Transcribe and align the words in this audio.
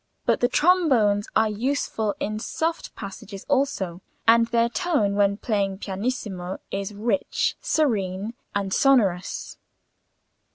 But 0.25 0.39
the 0.39 0.47
trombones 0.47 1.27
are 1.35 1.47
useful 1.47 2.15
in 2.19 2.39
soft 2.39 2.95
passages 2.95 3.45
also, 3.47 4.01
and 4.27 4.47
their 4.47 4.67
tone 4.67 5.13
when 5.13 5.37
playing 5.37 5.77
pianissimo 5.77 6.57
is 6.71 6.91
rich, 6.91 7.55
serene, 7.61 8.33
and 8.55 8.73
sonorous. 8.73 9.59